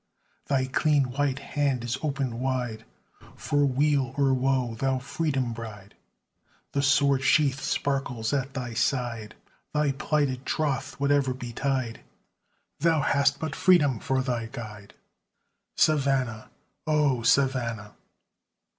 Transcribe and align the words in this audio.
Thy 0.47 0.65
clean 0.65 1.11
white 1.11 1.37
hand 1.37 1.83
is 1.83 1.99
opened 2.01 2.39
wide 2.39 2.85
For 3.35 3.67
weal 3.67 4.15
or 4.17 4.33
woe, 4.33 4.73
thou 4.73 4.97
Freedom 4.97 5.53
Bride; 5.53 5.93
The 6.71 6.81
sword 6.81 7.21
sheath 7.23 7.61
sparkles 7.61 8.33
at 8.33 8.55
thy 8.55 8.73
side, 8.73 9.35
Thy 9.75 9.91
plighted 9.91 10.43
troth, 10.43 10.95
whate'er 10.95 11.35
betide, 11.35 12.01
Thou 12.79 13.01
hast 13.01 13.37
but 13.39 13.55
Freedom 13.55 13.99
for 13.99 14.23
thy 14.23 14.47
guide, 14.47 14.95
Savannah! 15.77 16.49
O 16.87 17.21
Savannah! 17.21 17.93